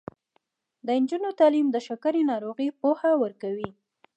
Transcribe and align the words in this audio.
د 0.85 0.87
نجونو 1.01 1.29
تعلیم 1.39 1.67
د 1.71 1.77
شکرې 1.87 2.21
ناروغۍ 2.31 2.69
پوهه 2.81 3.11
ورکوي. 3.23 3.69